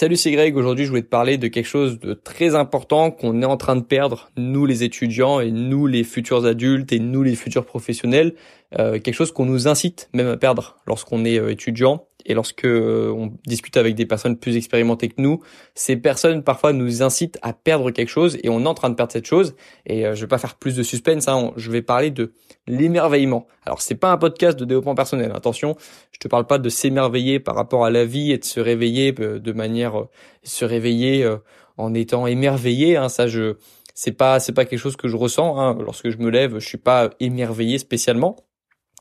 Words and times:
Salut, 0.00 0.16
c'est 0.16 0.30
Greg. 0.30 0.56
Aujourd'hui, 0.56 0.86
je 0.86 0.88
voulais 0.88 1.02
te 1.02 1.10
parler 1.10 1.36
de 1.36 1.46
quelque 1.46 1.66
chose 1.66 2.00
de 2.00 2.14
très 2.14 2.54
important 2.54 3.10
qu'on 3.10 3.42
est 3.42 3.44
en 3.44 3.58
train 3.58 3.76
de 3.76 3.82
perdre, 3.82 4.30
nous 4.38 4.64
les 4.64 4.82
étudiants 4.82 5.40
et 5.40 5.50
nous 5.50 5.86
les 5.86 6.04
futurs 6.04 6.46
adultes 6.46 6.90
et 6.94 6.98
nous 6.98 7.22
les 7.22 7.34
futurs 7.34 7.66
professionnels. 7.66 8.32
Euh, 8.78 8.98
quelque 8.98 9.12
chose 9.12 9.30
qu'on 9.30 9.44
nous 9.44 9.68
incite 9.68 10.08
même 10.14 10.28
à 10.28 10.38
perdre 10.38 10.78
lorsqu'on 10.86 11.26
est 11.26 11.38
euh, 11.38 11.50
étudiant 11.50 12.06
et 12.26 12.34
lorsque 12.34 12.64
euh, 12.64 13.10
on 13.10 13.32
discute 13.46 13.76
avec 13.76 13.94
des 13.94 14.06
personnes 14.06 14.36
plus 14.36 14.56
expérimentées 14.56 15.08
que 15.08 15.20
nous, 15.20 15.40
ces 15.74 15.96
personnes 15.96 16.42
parfois 16.42 16.72
nous 16.72 17.02
incitent 17.02 17.38
à 17.42 17.52
perdre 17.52 17.90
quelque 17.90 18.08
chose 18.08 18.38
et 18.42 18.48
on 18.48 18.64
est 18.64 18.68
en 18.68 18.74
train 18.74 18.90
de 18.90 18.94
perdre 18.94 19.12
cette 19.12 19.26
chose. 19.26 19.54
Et 19.86 20.02
je 20.02 20.20
vais 20.20 20.26
pas 20.26 20.38
faire 20.38 20.56
plus 20.56 20.76
de 20.76 20.82
suspense, 20.82 21.28
hein, 21.28 21.52
je 21.56 21.70
vais 21.70 21.82
parler 21.82 22.10
de 22.10 22.32
l'émerveillement. 22.66 23.46
Alors 23.64 23.82
c'est 23.82 23.94
pas 23.94 24.12
un 24.12 24.18
podcast 24.18 24.58
de 24.58 24.64
développement 24.64 24.94
personnel, 24.94 25.32
attention, 25.34 25.76
je 26.12 26.18
te 26.18 26.28
parle 26.28 26.46
pas 26.46 26.58
de 26.58 26.68
s'émerveiller 26.68 27.40
par 27.40 27.54
rapport 27.54 27.84
à 27.84 27.90
la 27.90 28.04
vie 28.04 28.32
et 28.32 28.38
de 28.38 28.44
se 28.44 28.60
réveiller 28.60 29.12
de 29.12 29.52
manière 29.52 30.06
se 30.42 30.64
réveiller 30.64 31.28
en 31.76 31.94
étant 31.94 32.26
émerveillé. 32.26 32.96
Hein, 32.96 33.08
ça 33.08 33.26
je 33.26 33.56
c'est 33.94 34.12
pas 34.12 34.40
c'est 34.40 34.52
pas 34.52 34.64
quelque 34.64 34.78
chose 34.78 34.96
que 34.96 35.08
je 35.08 35.16
ressens. 35.16 35.58
Hein. 35.58 35.76
Lorsque 35.80 36.10
je 36.10 36.18
me 36.18 36.30
lève, 36.30 36.58
je 36.58 36.66
suis 36.66 36.78
pas 36.78 37.10
émerveillé 37.20 37.78
spécialement 37.78 38.36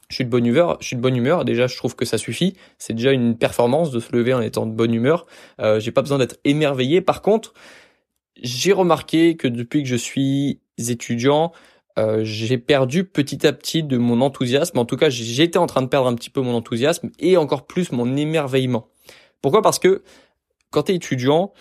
je 0.10 0.16
suis 0.16 0.26
de 0.26 0.30
bonne 0.30 0.46
humeur, 0.46 0.78
je 0.82 0.88
suis 0.88 0.96
de 0.96 1.02
bonne 1.02 1.16
humeur. 1.16 1.46
Déjà, 1.46 1.68
je 1.68 1.78
trouve 1.78 1.96
que 1.96 2.06
ça 2.06 2.18
suffit. 2.18 2.56
C'est 2.80 2.94
déjà 2.94 3.12
une 3.12 3.38
performance 3.38 3.92
de 3.92 4.00
se 4.00 4.12
lever 4.12 4.34
en 4.34 4.42
étant 4.42 4.66
de 4.66 4.72
bonne 4.72 4.94
humeur. 4.94 5.26
Euh, 5.62 5.80
j'ai 5.80 5.92
pas 5.92 6.02
besoin 6.02 6.18
d'être 6.18 6.38
émerveillé. 6.46 7.02
Par 7.02 7.22
contre, 7.22 7.54
j'ai 8.42 8.74
remarqué 8.74 9.36
que 9.36 9.48
depuis 9.48 9.84
que 9.84 9.90
je 9.90 9.96
suis 9.96 10.62
étudiant, 10.78 11.52
euh, 12.00 12.22
j'ai 12.24 12.58
perdu 12.58 13.04
petit 13.04 13.46
à 13.46 13.54
petit 13.54 13.84
de 13.84 13.98
mon 13.98 14.22
enthousiasme. 14.22 14.80
En 14.80 14.86
tout 14.86 14.98
cas, 14.98 15.10
j'étais 15.10 15.60
en 15.60 15.68
train 15.68 15.84
de 15.84 15.88
perdre 15.88 16.08
un 16.08 16.16
petit 16.16 16.30
peu 16.32 16.42
mon 16.42 16.56
enthousiasme 16.56 17.12
et 17.20 17.38
encore 17.38 17.68
plus 17.68 17.92
mon 17.92 18.16
émerveillement. 18.16 18.88
Pourquoi? 19.42 19.62
Parce 19.62 19.78
que 19.78 20.02
quand 20.72 20.84
tu 20.84 20.94
es 20.94 20.96
étudiant, 20.96 21.54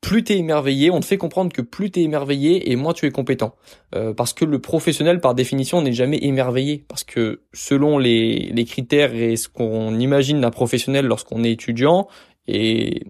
plus 0.00 0.24
t'es 0.24 0.38
émerveillé, 0.38 0.90
on 0.90 1.00
te 1.00 1.04
fait 1.04 1.18
comprendre 1.18 1.52
que 1.52 1.62
plus 1.62 1.90
t'es 1.90 2.02
émerveillé 2.02 2.70
et 2.70 2.76
moins 2.76 2.92
tu 2.92 3.06
es 3.06 3.10
compétent. 3.10 3.54
Euh, 3.94 4.14
parce 4.14 4.32
que 4.32 4.44
le 4.44 4.58
professionnel, 4.58 5.20
par 5.20 5.34
définition, 5.34 5.82
n'est 5.82 5.92
jamais 5.92 6.18
émerveillé. 6.22 6.84
Parce 6.88 7.04
que 7.04 7.42
selon 7.52 7.98
les, 7.98 8.50
les 8.52 8.64
critères 8.64 9.14
et 9.14 9.36
ce 9.36 9.48
qu'on 9.48 9.98
imagine 9.98 10.40
d'un 10.40 10.50
professionnel 10.50 11.06
lorsqu'on 11.06 11.44
est 11.44 11.52
étudiant, 11.52 12.08
et 12.46 13.02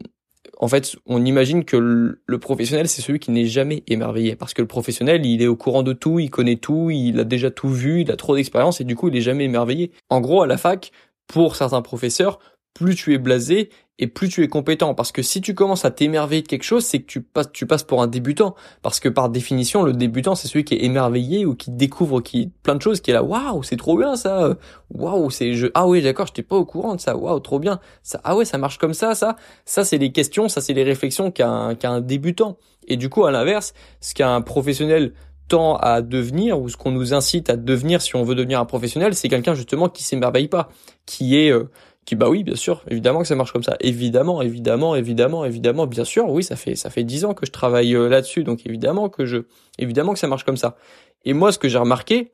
en 0.59 0.69
fait, 0.69 0.97
on 1.07 1.25
imagine 1.25 1.65
que 1.65 1.77
le, 1.77 2.39
professionnel, 2.39 2.87
c'est 2.87 3.01
celui 3.01 3.19
qui 3.19 3.31
n'est 3.31 3.47
jamais 3.47 3.83
émerveillé. 3.89 4.37
Parce 4.37 4.53
que 4.53 4.61
le 4.61 4.69
professionnel, 4.69 5.25
il 5.25 5.41
est 5.41 5.47
au 5.47 5.57
courant 5.57 5.83
de 5.83 5.95
tout, 5.95 6.19
il 6.19 6.29
connaît 6.29 6.57
tout, 6.57 6.91
il 6.91 7.19
a 7.19 7.25
déjà 7.25 7.51
tout 7.51 7.71
vu, 7.71 8.03
il 8.03 8.11
a 8.11 8.17
trop 8.17 8.37
d'expérience 8.37 8.81
et 8.81 8.85
du 8.85 8.95
coup, 8.95 9.09
il 9.09 9.17
est 9.17 9.23
jamais 9.23 9.45
émerveillé. 9.45 9.91
En 10.11 10.21
gros, 10.21 10.43
à 10.43 10.47
la 10.47 10.59
fac, 10.59 10.93
pour 11.27 11.57
certains 11.57 11.81
professeurs, 11.81 12.39
plus 12.75 12.95
tu 12.95 13.15
es 13.15 13.19
blasé 13.19 13.71
et 14.01 14.07
plus 14.07 14.29
tu 14.29 14.43
es 14.43 14.49
compétent. 14.49 14.95
Parce 14.95 15.13
que 15.13 15.23
si 15.23 15.41
tu 15.41 15.55
commences 15.55 15.85
à 15.85 15.91
t'émerveiller 15.91 16.43
de 16.43 16.49
quelque 16.49 16.65
chose, 16.65 16.85
c'est 16.85 17.01
que 17.01 17.07
tu 17.07 17.21
passes, 17.21 17.53
tu 17.53 17.67
passes 17.67 17.85
pour 17.85 18.03
un 18.03 18.07
débutant. 18.07 18.57
Parce 18.83 18.99
que 18.99 19.09
par 19.09 19.29
définition, 19.29 19.83
le 19.83 19.93
débutant, 19.93 20.35
c'est 20.35 20.49
celui 20.49 20.65
qui 20.65 20.75
est 20.75 20.85
émerveillé 20.85 21.45
ou 21.45 21.55
qui 21.55 21.71
découvre 21.71 22.21
qui 22.21 22.51
plein 22.63 22.75
de 22.75 22.83
choses, 22.83 23.01
qui 23.01 23.11
est 23.11 23.15
là, 23.15 23.23
waouh, 23.23 23.63
c'est 23.63 23.77
trop 23.77 23.97
bien 23.97 24.17
ça. 24.17 24.57
Waouh, 24.91 25.31
c'est 25.31 25.53
je, 25.53 25.69
ah 25.75 25.87
oui, 25.87 26.03
d'accord, 26.03 26.27
j'étais 26.27 26.43
pas 26.43 26.57
au 26.57 26.65
courant 26.65 26.97
de 26.97 27.01
ça. 27.01 27.17
Waouh, 27.17 27.39
trop 27.41 27.59
bien. 27.59 27.79
Ça, 28.03 28.21
ah 28.25 28.35
ouais, 28.35 28.47
ça 28.47 28.57
marche 28.57 28.79
comme 28.79 28.95
ça, 28.95 29.15
ça. 29.15 29.37
Ça, 29.67 29.85
c'est 29.85 29.99
les 29.99 30.13
questions, 30.13 30.49
ça, 30.49 30.63
c'est 30.63 30.73
les 30.73 30.85
réflexions 30.85 31.31
qu'a 31.31 31.49
un, 31.49 32.01
débutant. 32.01 32.57
Et 32.89 32.97
du 32.97 33.11
coup, 33.11 33.27
à 33.27 33.31
l'inverse, 33.31 33.75
ce 34.01 34.15
qu'un 34.15 34.41
professionnel 34.41 35.13
tend 35.49 35.77
à 35.77 36.01
devenir 36.01 36.61
ou 36.61 36.69
ce 36.69 36.77
qu'on 36.77 36.93
nous 36.93 37.13
incite 37.13 37.51
à 37.51 37.57
devenir 37.57 38.01
si 38.01 38.17
on 38.17 38.23
veut 38.23 38.37
devenir 38.37 38.61
un 38.61 38.65
professionnel, 38.65 39.15
c'est 39.15 39.29
quelqu'un 39.29 39.55
justement 39.55 39.89
qui 39.89 40.05
s'émerveille 40.05 40.47
pas, 40.47 40.71
qui 41.07 41.37
est 41.37 41.51
euh, 41.51 41.69
bah 42.17 42.29
oui, 42.29 42.45
bien 42.45 42.57
sûr, 42.57 42.83
évidemment 42.89 43.21
que 43.21 43.29
ça 43.29 43.35
marche 43.35 43.53
comme 43.53 43.63
ça. 43.63 43.77
Évidemment, 43.81 44.43
évidemment, 44.43 44.95
évidemment, 44.97 45.45
évidemment, 45.45 45.87
bien 45.87 46.05
sûr, 46.05 46.29
oui, 46.29 46.43
ça 46.43 46.57
fait 46.57 46.75
ça 46.75 46.91
fait 46.91 47.05
dix 47.05 47.25
ans 47.25 47.35
que 47.35 47.47
je 47.47 47.53
travaille 47.53 47.95
euh, 47.95 48.09
là-dessus, 48.09 48.45
donc 48.45 48.67
évidemment 48.67 49.09
que 49.09 49.27
je 49.27 49.39
évidemment 49.79 50.13
que 50.13 50.19
ça 50.19 50.29
marche 50.29 50.45
comme 50.45 50.57
ça. 50.57 50.77
Et 51.25 51.33
moi, 51.33 51.53
ce 51.53 51.59
que 51.59 51.69
j'ai 51.69 51.79
remarqué, 51.79 52.33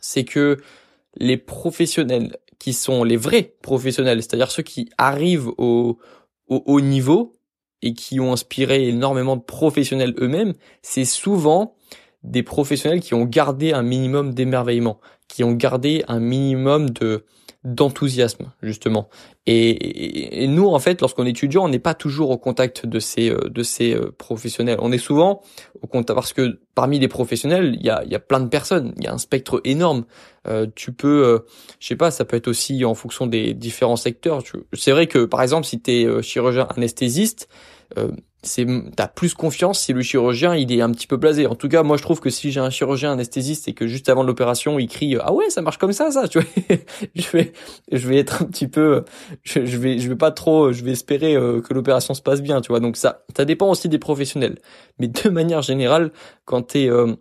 c'est 0.00 0.24
que 0.24 0.58
les 1.16 1.36
professionnels 1.36 2.36
qui 2.58 2.72
sont 2.72 3.04
les 3.04 3.16
vrais 3.16 3.54
professionnels, 3.62 4.22
c'est-à-dire 4.22 4.50
ceux 4.50 4.62
qui 4.62 4.90
arrivent 4.98 5.48
au, 5.58 5.98
au 6.48 6.62
haut 6.66 6.80
niveau 6.80 7.34
et 7.82 7.94
qui 7.94 8.20
ont 8.20 8.32
inspiré 8.32 8.88
énormément 8.88 9.36
de 9.36 9.42
professionnels 9.42 10.14
eux-mêmes, 10.20 10.54
c'est 10.82 11.04
souvent 11.04 11.76
des 12.22 12.42
professionnels 12.42 13.00
qui 13.00 13.14
ont 13.14 13.24
gardé 13.24 13.72
un 13.72 13.82
minimum 13.82 14.34
d'émerveillement, 14.34 15.00
qui 15.28 15.44
ont 15.44 15.52
gardé 15.52 16.04
un 16.08 16.18
minimum 16.20 16.90
de 16.90 17.24
d'enthousiasme 17.74 18.52
justement. 18.62 19.08
Et, 19.46 20.46
nous 20.48 20.66
en 20.66 20.78
fait, 20.78 21.00
lorsqu'on 21.00 21.26
est 21.26 21.30
étudiant, 21.30 21.64
on 21.64 21.68
n'est 21.68 21.78
pas 21.78 21.94
toujours 21.94 22.30
au 22.30 22.38
contact 22.38 22.86
de 22.86 22.98
ces 22.98 23.30
euh, 23.30 23.48
de 23.48 23.62
ces 23.62 23.94
euh, 23.94 24.12
professionnels. 24.16 24.78
On 24.80 24.92
est 24.92 24.98
souvent 24.98 25.42
au 25.80 25.86
contact 25.86 26.14
parce 26.14 26.32
que 26.32 26.60
parmi 26.74 26.98
les 26.98 27.08
professionnels, 27.08 27.76
il 27.78 27.84
y 27.84 27.90
a 27.90 28.02
il 28.04 28.10
y 28.10 28.14
a 28.14 28.20
plein 28.20 28.40
de 28.40 28.48
personnes, 28.48 28.94
il 28.96 29.04
y 29.04 29.06
a 29.06 29.12
un 29.12 29.18
spectre 29.18 29.60
énorme. 29.64 30.04
Euh, 30.46 30.66
tu 30.74 30.92
peux, 30.92 31.26
euh, 31.26 31.38
je 31.78 31.88
sais 31.88 31.96
pas, 31.96 32.10
ça 32.10 32.24
peut 32.24 32.36
être 32.36 32.48
aussi 32.48 32.84
en 32.84 32.94
fonction 32.94 33.26
des 33.26 33.54
différents 33.54 33.96
secteurs. 33.96 34.42
C'est 34.72 34.92
vrai 34.92 35.06
que 35.06 35.24
par 35.24 35.42
exemple, 35.42 35.66
si 35.66 35.80
tu 35.80 35.90
es 35.90 36.22
chirurgien 36.22 36.66
anesthésiste, 36.76 37.48
c'est 38.42 38.66
t'as 38.94 39.08
plus 39.08 39.34
confiance 39.34 39.80
si 39.80 39.92
le 39.92 40.00
chirurgien 40.00 40.54
il 40.54 40.72
est 40.72 40.80
un 40.80 40.90
petit 40.92 41.06
peu 41.06 41.16
blasé. 41.16 41.46
En 41.46 41.56
tout 41.56 41.68
cas, 41.68 41.82
moi 41.82 41.96
je 41.96 42.02
trouve 42.02 42.20
que 42.20 42.30
si 42.30 42.52
j'ai 42.52 42.60
un 42.60 42.70
chirurgien 42.70 43.12
anesthésiste 43.12 43.66
et 43.68 43.74
que 43.74 43.86
juste 43.86 44.08
avant 44.08 44.22
l'opération 44.22 44.78
il 44.78 44.88
crie 44.88 45.16
ah 45.20 45.32
ouais 45.32 45.50
ça 45.50 45.60
marche 45.60 45.78
comme 45.78 45.92
ça 45.92 46.10
ça, 46.10 46.28
tu 46.28 46.38
vois, 46.38 46.48
je 47.14 47.30
vais 47.30 47.52
je 47.90 48.08
vais 48.08 48.18
être 48.18 48.42
un 48.42 48.46
petit 48.46 48.68
peu, 48.68 49.04
je, 49.42 49.58
vais 49.76 49.98
je 49.98 50.08
vais 50.08 50.16
pas 50.16 50.30
trop, 50.30 50.72
je 50.72 50.84
vais 50.84 50.92
espérer 50.92 51.34
euh, 51.34 51.60
que 51.60 51.74
l'opération 51.74 52.14
se 52.14 52.22
passe 52.22 52.40
bien, 52.42 52.60
tu 52.60 52.68
vois. 52.68 52.80
Donc 52.80 52.96
ça 52.96 53.24
ça 53.36 53.44
dépend 53.44 53.70
aussi 53.70 53.88
des 53.88 53.98
professionnels. 53.98 54.58
Mais 54.98 55.08
de 55.08 55.28
manière 55.30 55.62
générale, 55.62 56.12
quand 56.44 56.62
t'es 56.62 56.88
euh, 56.88 57.14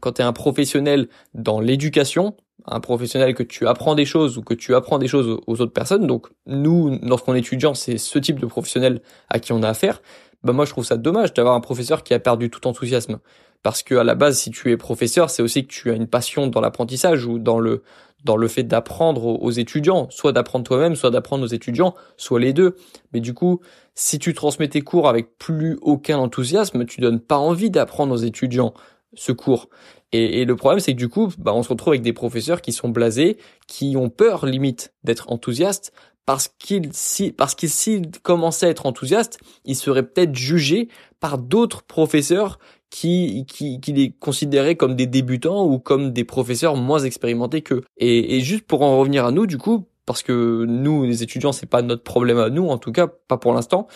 quand 0.00 0.12
t'es 0.12 0.22
un 0.22 0.32
professionnel 0.32 1.08
dans 1.34 1.60
l'éducation, 1.60 2.36
un 2.66 2.80
professionnel 2.80 3.34
que 3.34 3.42
tu 3.42 3.66
apprends 3.66 3.94
des 3.94 4.04
choses 4.04 4.38
ou 4.38 4.42
que 4.42 4.54
tu 4.54 4.74
apprends 4.74 4.98
des 4.98 5.08
choses 5.08 5.40
aux 5.46 5.60
autres 5.60 5.72
personnes. 5.72 6.06
Donc 6.06 6.28
nous, 6.46 6.98
lorsqu'on 7.02 7.34
est 7.34 7.40
étudiant, 7.40 7.74
c'est 7.74 7.98
ce 7.98 8.18
type 8.18 8.40
de 8.40 8.46
professionnel 8.46 9.00
à 9.28 9.38
qui 9.38 9.52
on 9.52 9.62
a 9.62 9.68
affaire. 9.68 10.02
Bah 10.44 10.52
moi 10.52 10.64
je 10.64 10.70
trouve 10.70 10.84
ça 10.84 10.96
dommage 10.96 11.32
d'avoir 11.32 11.54
un 11.54 11.60
professeur 11.60 12.02
qui 12.04 12.14
a 12.14 12.18
perdu 12.18 12.50
tout 12.50 12.66
enthousiasme. 12.66 13.18
Parce 13.62 13.82
que 13.82 13.94
à 13.94 14.04
la 14.04 14.14
base, 14.14 14.38
si 14.38 14.50
tu 14.50 14.70
es 14.70 14.76
professeur, 14.76 15.30
c'est 15.30 15.42
aussi 15.42 15.66
que 15.66 15.72
tu 15.72 15.90
as 15.90 15.94
une 15.94 16.06
passion 16.06 16.46
dans 16.46 16.60
l'apprentissage 16.60 17.24
ou 17.24 17.38
dans 17.38 17.58
le 17.58 17.82
dans 18.24 18.36
le 18.36 18.48
fait 18.48 18.62
d'apprendre 18.62 19.26
aux 19.26 19.50
étudiants, 19.50 20.08
soit 20.10 20.32
d'apprendre 20.32 20.64
toi-même, 20.64 20.96
soit 20.96 21.10
d'apprendre 21.10 21.44
aux 21.44 21.48
étudiants, 21.48 21.94
soit 22.16 22.40
les 22.40 22.54
deux. 22.54 22.76
Mais 23.12 23.20
du 23.20 23.34
coup, 23.34 23.60
si 23.94 24.18
tu 24.18 24.32
transmets 24.32 24.68
tes 24.68 24.80
cours 24.80 25.08
avec 25.08 25.36
plus 25.38 25.78
aucun 25.82 26.16
enthousiasme, 26.18 26.86
tu 26.86 27.00
donnes 27.00 27.20
pas 27.20 27.36
envie 27.36 27.70
d'apprendre 27.70 28.14
aux 28.14 28.18
étudiants 28.18 28.72
ce 29.12 29.32
cours. 29.32 29.68
Et, 30.12 30.44
le 30.44 30.54
problème, 30.54 30.78
c'est 30.78 30.92
que 30.92 30.98
du 30.98 31.08
coup, 31.08 31.28
bah, 31.38 31.52
on 31.54 31.64
se 31.64 31.68
retrouve 31.68 31.92
avec 31.92 32.02
des 32.02 32.12
professeurs 32.12 32.62
qui 32.62 32.70
sont 32.70 32.88
blasés, 32.88 33.36
qui 33.66 33.96
ont 33.96 34.10
peur 34.10 34.46
limite 34.46 34.94
d'être 35.02 35.32
enthousiastes, 35.32 35.92
parce 36.26 36.48
qu'ils 36.58 36.88
si, 36.92 37.32
parce 37.32 37.54
qu'ils 37.54 37.70
s'ils 37.70 38.10
commençaient 38.22 38.66
à 38.66 38.70
être 38.70 38.86
enthousiastes, 38.86 39.38
ils 39.64 39.76
seraient 39.76 40.06
peut-être 40.06 40.34
jugés 40.34 40.88
par 41.20 41.38
d'autres 41.38 41.82
professeurs 41.82 42.58
qui, 42.90 43.44
qui, 43.46 43.80
qui 43.80 43.92
les 43.92 44.12
considéraient 44.12 44.76
comme 44.76 44.94
des 44.94 45.06
débutants 45.06 45.66
ou 45.66 45.78
comme 45.78 46.12
des 46.12 46.24
professeurs 46.24 46.76
moins 46.76 47.00
expérimentés 47.00 47.62
qu'eux. 47.62 47.82
Et 47.96 48.40
juste 48.40 48.66
pour 48.66 48.82
en 48.82 48.98
revenir 48.98 49.24
à 49.24 49.32
nous, 49.32 49.46
du 49.46 49.58
coup, 49.58 49.86
parce 50.06 50.22
que 50.22 50.64
nous, 50.66 51.04
les 51.04 51.22
étudiants, 51.22 51.52
c'est 51.52 51.66
pas 51.66 51.82
notre 51.82 52.02
problème 52.02 52.38
à 52.38 52.50
nous, 52.50 52.68
en 52.68 52.78
tout 52.78 52.92
cas 52.92 53.06
pas 53.06 53.38
pour 53.38 53.54
l'instant. 53.54 53.86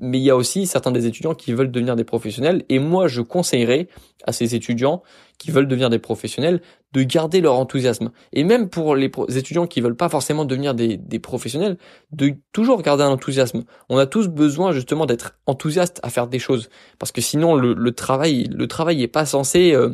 Mais 0.00 0.18
il 0.18 0.24
y 0.24 0.30
a 0.30 0.36
aussi 0.36 0.66
certains 0.66 0.92
des 0.92 1.06
étudiants 1.06 1.34
qui 1.34 1.52
veulent 1.52 1.70
devenir 1.70 1.96
des 1.96 2.04
professionnels, 2.04 2.64
et 2.68 2.78
moi, 2.78 3.08
je 3.08 3.20
conseillerais 3.20 3.88
à 4.24 4.32
ces 4.32 4.54
étudiants 4.54 5.02
qui 5.38 5.50
veulent 5.50 5.68
devenir 5.68 5.90
des 5.90 5.98
professionnels 5.98 6.62
de 6.92 7.02
garder 7.02 7.40
leur 7.40 7.54
enthousiasme. 7.54 8.10
Et 8.32 8.44
même 8.44 8.68
pour 8.68 8.96
les 8.96 9.10
étudiants 9.36 9.66
qui 9.66 9.80
veulent 9.80 9.96
pas 9.96 10.08
forcément 10.08 10.44
devenir 10.44 10.74
des, 10.74 11.18
professionnels, 11.18 11.76
de 12.12 12.34
toujours 12.52 12.80
garder 12.82 13.02
un 13.02 13.10
enthousiasme. 13.10 13.64
On 13.88 13.98
a 13.98 14.06
tous 14.06 14.28
besoin 14.28 14.72
justement 14.72 15.06
d'être 15.06 15.38
enthousiaste 15.46 16.00
à 16.02 16.10
faire 16.10 16.28
des 16.28 16.38
choses, 16.38 16.68
parce 16.98 17.12
que 17.12 17.20
sinon 17.20 17.54
le, 17.54 17.74
le 17.74 17.92
travail, 17.92 18.48
le 18.52 18.66
travail 18.66 19.02
est 19.02 19.08
pas 19.08 19.26
censé 19.26 19.72
euh, 19.72 19.90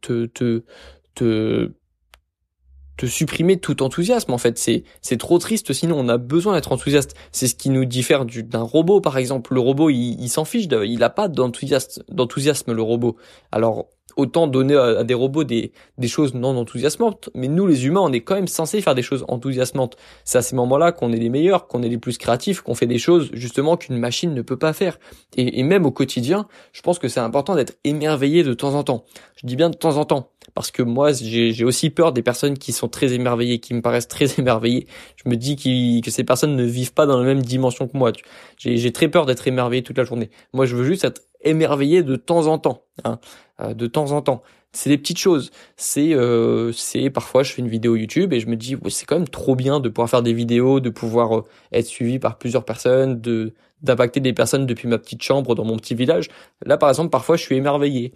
te, 0.00 0.26
te, 0.26 0.64
te 1.14 1.70
te 3.00 3.06
supprimer 3.06 3.56
tout 3.56 3.82
enthousiasme 3.82 4.30
en 4.30 4.38
fait. 4.38 4.58
C'est 4.58 4.84
c'est 5.00 5.16
trop 5.16 5.38
triste 5.38 5.72
sinon 5.72 5.98
on 5.98 6.08
a 6.08 6.18
besoin 6.18 6.54
d'être 6.54 6.70
enthousiaste. 6.70 7.14
C'est 7.32 7.46
ce 7.46 7.54
qui 7.54 7.70
nous 7.70 7.86
diffère 7.86 8.26
d'un 8.26 8.60
robot 8.60 9.00
par 9.00 9.16
exemple. 9.16 9.54
Le 9.54 9.60
robot 9.60 9.88
il, 9.88 10.28
s'en 10.28 10.44
fiche 10.44 10.66
il 10.66 11.02
a 11.02 11.08
pas 11.08 11.28
d'enthousiasme 11.28 12.02
d'enthousiasme 12.10 12.72
le 12.72 12.82
robot. 12.82 13.16
Alors 13.52 13.86
autant 14.16 14.46
donner 14.46 14.76
à, 14.76 15.04
des 15.04 15.14
robots 15.14 15.44
des, 15.44 15.72
des 15.98 16.08
choses 16.08 16.34
non 16.34 16.56
enthousiasmantes, 16.56 17.30
mais 17.34 17.48
nous 17.48 17.66
les 17.66 17.86
humains, 17.86 18.00
on 18.02 18.12
est 18.12 18.20
quand 18.20 18.34
même 18.34 18.48
censés 18.48 18.80
faire 18.80 18.94
des 18.94 19.02
choses 19.02 19.24
enthousiasmantes. 19.28 19.96
C'est 20.24 20.38
à 20.38 20.42
ces 20.42 20.56
moments-là 20.56 20.92
qu'on 20.92 21.12
est 21.12 21.18
les 21.18 21.28
meilleurs, 21.28 21.66
qu'on 21.66 21.82
est 21.82 21.88
les 21.88 21.98
plus 21.98 22.18
créatifs, 22.18 22.60
qu'on 22.60 22.74
fait 22.74 22.86
des 22.86 22.98
choses 22.98 23.30
justement 23.32 23.76
qu'une 23.76 23.98
machine 23.98 24.34
ne 24.34 24.42
peut 24.42 24.58
pas 24.58 24.72
faire. 24.72 24.98
Et, 25.36 25.60
et 25.60 25.62
même 25.62 25.86
au 25.86 25.90
quotidien, 25.90 26.46
je 26.72 26.82
pense 26.82 26.98
que 26.98 27.08
c'est 27.08 27.20
important 27.20 27.54
d'être 27.54 27.74
émerveillé 27.84 28.42
de 28.42 28.54
temps 28.54 28.74
en 28.74 28.84
temps. 28.84 29.04
Je 29.36 29.46
dis 29.46 29.56
bien 29.56 29.70
de 29.70 29.76
temps 29.76 29.96
en 29.96 30.04
temps, 30.04 30.30
parce 30.54 30.70
que 30.70 30.82
moi 30.82 31.12
j'ai 31.12 31.64
aussi 31.64 31.90
peur 31.90 32.12
des 32.12 32.22
personnes 32.22 32.58
qui 32.58 32.72
sont 32.72 32.88
très 32.88 33.12
émerveillées, 33.12 33.58
qui 33.60 33.74
me 33.74 33.82
paraissent 33.82 34.08
très 34.08 34.26
émerveillées. 34.38 34.86
Je 35.16 35.28
me 35.28 35.36
dis 35.36 35.56
que 36.02 36.10
ces 36.10 36.24
personnes 36.24 36.56
ne 36.56 36.64
vivent 36.64 36.92
pas 36.92 37.06
dans 37.06 37.18
la 37.18 37.24
même 37.24 37.42
dimension 37.42 37.88
que 37.88 37.96
moi. 37.96 38.12
J'ai 38.58 38.92
très 38.92 39.08
peur 39.08 39.26
d'être 39.26 39.46
émerveillé 39.46 39.82
toute 39.82 39.98
la 39.98 40.04
journée. 40.04 40.30
Moi 40.52 40.66
je 40.66 40.76
veux 40.76 40.84
juste 40.84 41.04
être 41.04 41.22
émerveillé 41.42 42.02
de 42.02 42.16
temps 42.16 42.46
en 42.46 42.58
temps, 42.58 42.84
hein, 43.04 43.18
euh, 43.60 43.74
de 43.74 43.86
temps 43.86 44.12
en 44.12 44.22
temps. 44.22 44.42
C'est 44.72 44.90
des 44.90 44.98
petites 44.98 45.18
choses. 45.18 45.50
C'est 45.76 46.14
euh, 46.14 46.70
c'est 46.72 47.10
parfois 47.10 47.42
je 47.42 47.52
fais 47.52 47.60
une 47.60 47.68
vidéo 47.68 47.96
YouTube 47.96 48.32
et 48.32 48.38
je 48.38 48.46
me 48.46 48.56
dis 48.56 48.76
c'est 48.88 49.04
quand 49.04 49.16
même 49.16 49.28
trop 49.28 49.56
bien 49.56 49.80
de 49.80 49.88
pouvoir 49.88 50.08
faire 50.08 50.22
des 50.22 50.32
vidéos, 50.32 50.78
de 50.78 50.90
pouvoir 50.90 51.38
euh, 51.38 51.44
être 51.72 51.86
suivi 51.86 52.18
par 52.18 52.38
plusieurs 52.38 52.64
personnes, 52.64 53.20
de 53.20 53.54
d'impacter 53.82 54.20
des 54.20 54.32
personnes 54.34 54.66
depuis 54.66 54.88
ma 54.88 54.98
petite 54.98 55.22
chambre 55.22 55.54
dans 55.54 55.64
mon 55.64 55.76
petit 55.76 55.94
village. 55.94 56.28
Là 56.64 56.76
par 56.76 56.88
exemple 56.88 57.10
parfois 57.10 57.36
je 57.36 57.42
suis 57.42 57.56
émerveillé. 57.56 58.12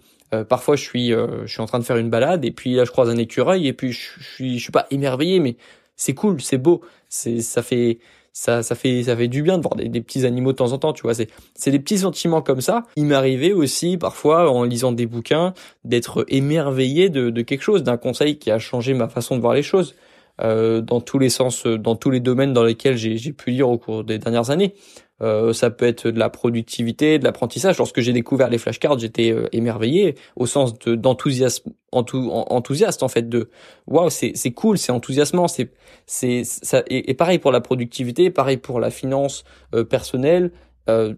parfois 0.47 0.75
je 0.75 0.83
suis 0.83 1.09
je 1.09 1.47
suis 1.47 1.61
en 1.61 1.65
train 1.65 1.79
de 1.79 1.83
faire 1.83 1.97
une 1.97 2.11
balade 2.11 2.45
et 2.45 2.51
puis 2.51 2.75
là 2.75 2.85
je 2.85 2.91
croise 2.91 3.09
un 3.09 3.17
écureuil 3.17 3.67
et 3.67 3.73
puis 3.73 3.91
je, 3.91 4.11
je 4.19 4.23
suis 4.23 4.57
je 4.59 4.63
suis 4.63 4.71
pas 4.71 4.85
émerveillé 4.91 5.39
mais 5.39 5.57
c'est 5.95 6.13
cool, 6.13 6.41
c'est 6.41 6.57
beau, 6.57 6.81
c'est 7.09 7.41
ça 7.41 7.63
fait 7.63 7.99
ça, 8.37 8.63
ça 8.63 8.75
fait, 8.75 9.03
ça 9.03 9.15
fait 9.15 9.29
du 9.29 9.41
bien 9.43 9.57
de 9.57 9.63
voir 9.63 9.75
des, 9.75 10.01
petits 10.01 10.25
animaux 10.25 10.51
de 10.51 10.57
temps 10.57 10.73
en 10.73 10.77
temps, 10.77 10.91
tu 10.91 11.03
vois. 11.03 11.13
C'est, 11.13 11.29
c'est 11.53 11.71
des 11.71 11.79
petits 11.79 11.99
sentiments 11.99 12.41
comme 12.41 12.59
ça. 12.59 12.83
Il 12.97 13.05
m'arrivait 13.05 13.53
aussi 13.53 13.95
parfois 13.97 14.51
en 14.51 14.65
lisant 14.65 14.91
des 14.91 15.05
bouquins 15.05 15.53
d'être 15.85 16.25
émerveillé 16.27 17.07
de, 17.07 17.29
de 17.29 17.41
quelque 17.43 17.61
chose, 17.61 17.81
d'un 17.81 17.95
conseil 17.95 18.37
qui 18.37 18.51
a 18.51 18.59
changé 18.59 18.93
ma 18.93 19.07
façon 19.07 19.37
de 19.37 19.41
voir 19.41 19.53
les 19.53 19.63
choses. 19.63 19.95
Euh, 20.41 20.81
dans 20.81 20.99
tous 20.99 21.17
les 21.17 21.29
sens, 21.29 21.65
dans 21.65 21.95
tous 21.95 22.09
les 22.09 22.19
domaines 22.19 22.51
dans 22.51 22.65
lesquels 22.65 22.97
j'ai 22.97 23.31
pu 23.31 23.51
lire 23.51 23.69
au 23.69 23.77
cours 23.77 24.03
des 24.03 24.19
dernières 24.19 24.49
années. 24.49 24.73
Euh, 25.21 25.53
ça 25.53 25.69
peut 25.69 25.85
être 25.85 26.09
de 26.11 26.19
la 26.19 26.29
productivité, 26.29 27.19
de 27.19 27.23
l'apprentissage. 27.23 27.77
Lorsque 27.77 28.01
j'ai 28.01 28.11
découvert 28.11 28.49
les 28.49 28.57
flashcards, 28.57 28.99
j'étais 28.99 29.31
euh, 29.31 29.47
émerveillé 29.53 30.15
au 30.35 30.45
sens 30.45 30.77
de, 30.79 30.95
d'enthousiasme, 30.95 31.71
enthousiaste 31.91 33.01
en 33.01 33.07
fait 33.07 33.29
de 33.29 33.49
waouh, 33.87 34.09
c'est 34.09 34.51
cool, 34.51 34.77
c'est 34.77 34.91
enthousiasmant, 34.91 35.47
c'est 35.47 35.71
c'est 36.05 36.43
ça 36.43 36.83
et, 36.87 37.13
pareil 37.13 37.39
pour 37.39 37.53
la 37.53 37.61
productivité, 37.61 38.29
pareil 38.29 38.57
pour 38.57 38.81
la 38.81 38.89
finance 38.89 39.45
euh, 39.73 39.85
personnelle, 39.85 40.51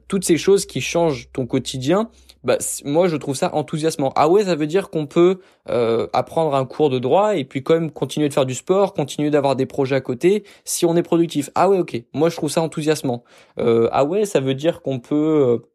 toutes 0.07 0.23
ces 0.23 0.37
choses 0.37 0.65
qui 0.65 0.79
changent 0.79 1.27
ton 1.33 1.45
quotidien 1.45 2.09
bah, 2.47 2.57
moi 2.85 3.09
je 3.09 3.17
trouve 3.17 3.35
ça 3.35 3.53
enthousiasmant. 3.53 4.13
Ah 4.15 4.29
ouais, 4.29 4.45
ça 4.45 4.55
veut 4.55 4.67
dire 4.67 4.89
qu'on 4.89 5.05
peut 5.05 5.41
euh, 5.69 6.07
apprendre 6.13 6.55
un 6.55 6.65
cours 6.65 6.89
de 6.89 6.97
droit 6.97 7.35
et 7.35 7.43
puis 7.43 7.61
quand 7.61 7.73
même 7.73 7.91
continuer 7.91 8.29
de 8.29 8.33
faire 8.33 8.45
du 8.45 8.55
sport, 8.55 8.93
continuer 8.93 9.29
d'avoir 9.29 9.57
des 9.57 9.65
projets 9.65 9.97
à 9.97 10.01
côté 10.01 10.45
si 10.63 10.85
on 10.85 10.95
est 10.95 11.03
productif. 11.03 11.49
Ah 11.55 11.67
ouais, 11.69 11.77
ok. 11.77 12.01
Moi 12.13 12.29
je 12.29 12.37
trouve 12.37 12.49
ça 12.49 12.61
enthousiasmant. 12.61 13.25
Euh, 13.59 13.89
ah 13.91 14.05
ouais, 14.05 14.23
ça 14.23 14.39
veut 14.39 14.55
dire 14.55 14.81
qu'on 14.81 14.99
peut 14.99 15.15
euh, 15.15 15.67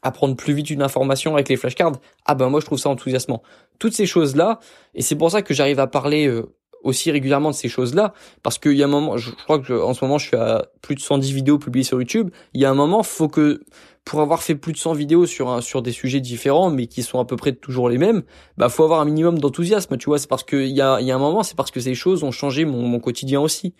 apprendre 0.00 0.34
plus 0.34 0.54
vite 0.54 0.70
une 0.70 0.80
information 0.80 1.34
avec 1.34 1.50
les 1.50 1.56
flashcards. 1.56 2.00
Ah 2.24 2.34
ben 2.34 2.48
moi 2.48 2.60
je 2.60 2.64
trouve 2.64 2.78
ça 2.78 2.88
enthousiasmant. 2.88 3.42
Toutes 3.78 3.92
ces 3.92 4.06
choses 4.06 4.34
là, 4.34 4.60
et 4.94 5.02
c'est 5.02 5.16
pour 5.16 5.30
ça 5.30 5.42
que 5.42 5.52
j'arrive 5.52 5.78
à 5.78 5.86
parler 5.86 6.26
aussi 6.82 7.10
régulièrement 7.10 7.50
de 7.50 7.54
ces 7.54 7.68
choses-là 7.68 8.12
parce 8.42 8.58
qu'il 8.58 8.74
y 8.74 8.82
a 8.82 8.86
un 8.86 8.88
moment, 8.88 9.16
je 9.16 9.30
crois 9.30 9.58
que 9.58 9.72
en 9.72 9.94
ce 9.94 10.04
moment 10.04 10.18
je 10.18 10.28
suis 10.28 10.36
à 10.36 10.66
plus 10.82 10.94
de 10.94 11.00
110 11.00 11.32
vidéos 11.32 11.58
publiées 11.58 11.84
sur 11.84 12.00
YouTube. 12.00 12.30
Il 12.54 12.60
y 12.60 12.64
a 12.64 12.70
un 12.70 12.74
moment, 12.74 13.02
faut 13.02 13.28
que 13.28 13.60
pour 14.04 14.20
avoir 14.20 14.42
fait 14.42 14.54
plus 14.54 14.72
de 14.72 14.78
100 14.78 14.94
vidéos 14.94 15.26
sur 15.26 15.50
un, 15.50 15.60
sur 15.60 15.82
des 15.82 15.92
sujets 15.92 16.20
différents 16.20 16.70
mais 16.70 16.86
qui 16.86 17.02
sont 17.02 17.20
à 17.20 17.24
peu 17.24 17.36
près 17.36 17.52
toujours 17.52 17.88
les 17.88 17.98
mêmes, 17.98 18.22
bah 18.56 18.68
faut 18.68 18.84
avoir 18.84 19.00
un 19.00 19.04
minimum 19.04 19.38
d'enthousiasme, 19.38 19.96
tu 19.98 20.06
vois. 20.06 20.18
C'est 20.18 20.28
parce 20.28 20.44
qu'il 20.44 20.68
y 20.68 20.80
a 20.80 21.00
il 21.00 21.06
y 21.06 21.10
a 21.10 21.14
un 21.14 21.18
moment, 21.18 21.42
c'est 21.42 21.56
parce 21.56 21.70
que 21.70 21.80
ces 21.80 21.94
choses 21.94 22.24
ont 22.24 22.30
changé 22.30 22.64
mon, 22.64 22.82
mon 22.82 23.00
quotidien 23.00 23.40
aussi. 23.40 23.74